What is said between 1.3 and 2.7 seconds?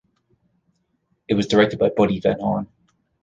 was directed by Buddy Van Horn.